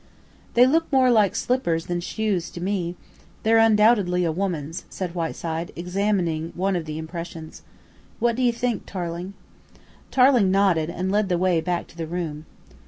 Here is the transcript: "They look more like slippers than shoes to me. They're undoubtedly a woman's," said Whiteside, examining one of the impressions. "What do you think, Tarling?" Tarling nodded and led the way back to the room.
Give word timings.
"They 0.55 0.65
look 0.65 0.91
more 0.91 1.11
like 1.11 1.35
slippers 1.35 1.85
than 1.85 2.01
shoes 2.01 2.49
to 2.53 2.59
me. 2.59 2.95
They're 3.43 3.59
undoubtedly 3.59 4.25
a 4.25 4.31
woman's," 4.31 4.85
said 4.89 5.13
Whiteside, 5.13 5.71
examining 5.75 6.53
one 6.55 6.75
of 6.75 6.85
the 6.85 6.97
impressions. 6.97 7.61
"What 8.17 8.35
do 8.35 8.41
you 8.41 8.51
think, 8.51 8.87
Tarling?" 8.87 9.35
Tarling 10.09 10.49
nodded 10.49 10.89
and 10.89 11.11
led 11.11 11.29
the 11.29 11.37
way 11.37 11.61
back 11.61 11.85
to 11.85 11.95
the 11.97 12.07
room. 12.07 12.47